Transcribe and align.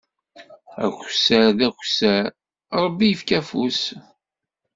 Akessar 0.85 1.47
d 1.57 1.59
akessar, 1.67 2.25
Ṛebbi 2.85 3.07
ifka 3.13 3.37
afus. 3.39 3.81